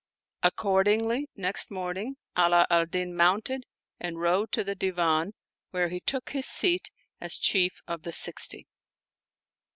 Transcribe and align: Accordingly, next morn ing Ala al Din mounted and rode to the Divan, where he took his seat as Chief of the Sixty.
Accordingly, 0.41 1.27
next 1.35 1.69
morn 1.69 1.95
ing 1.97 2.15
Ala 2.35 2.65
al 2.71 2.87
Din 2.87 3.15
mounted 3.15 3.67
and 3.99 4.19
rode 4.19 4.51
to 4.53 4.63
the 4.63 4.73
Divan, 4.73 5.35
where 5.69 5.89
he 5.89 5.99
took 5.99 6.31
his 6.31 6.47
seat 6.47 6.89
as 7.19 7.37
Chief 7.37 7.83
of 7.87 8.01
the 8.01 8.11
Sixty. 8.11 8.65